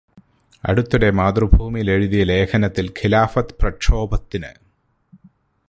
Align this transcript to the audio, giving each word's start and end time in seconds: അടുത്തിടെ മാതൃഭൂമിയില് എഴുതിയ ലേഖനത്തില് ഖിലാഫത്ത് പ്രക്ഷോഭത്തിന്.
അടുത്തിടെ 0.63 1.09
മാതൃഭൂമിയില് 1.11 1.91
എഴുതിയ 1.91 2.23
ലേഖനത്തില് 2.23 2.89
ഖിലാഫത്ത് 3.01 3.55
പ്രക്ഷോഭത്തിന്. 3.61 4.51